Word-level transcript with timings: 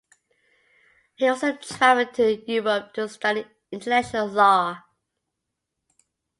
He 1.13 1.27
also 1.27 1.55
travelled 1.57 2.15
to 2.15 2.51
Europe 2.51 2.91
to 2.95 3.07
study 3.07 3.45
international 3.71 4.25
law. 4.29 4.79